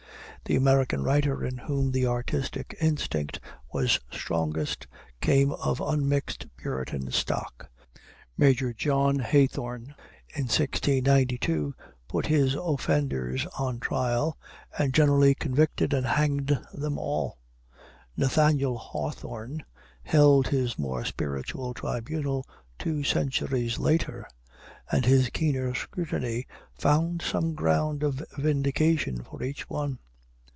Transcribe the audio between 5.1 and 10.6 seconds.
came of unmixed Puritan stock. Major John Hathorne, in